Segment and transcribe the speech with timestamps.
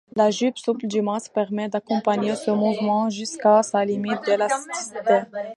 [0.15, 5.21] La jupe souple du masque permet d'accompagner ce mouvement jusqu'à sa limite d'élasticité.